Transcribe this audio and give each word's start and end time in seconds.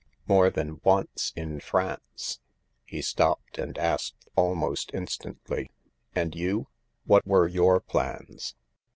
More 0.27 0.49
than 0.49 0.81
once 0.83 1.31
in 1.35 1.59
France..." 1.59 2.39
he 2.85 3.03
stopped, 3.03 3.59
and 3.59 3.77
asked 3.77 4.27
almost 4.35 4.89
instantly, 4.95 5.69
"And 6.15 6.33
you— 6.33 6.69
what 7.05 7.27
were 7.27 7.47
your 7.47 7.79
plans 7.79 8.55